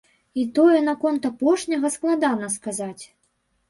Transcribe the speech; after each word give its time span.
І 0.43 0.45
тое 0.55 0.79
наконт 0.87 1.29
апошняга 1.31 1.95
складана 1.99 2.53
сказаць. 2.59 3.01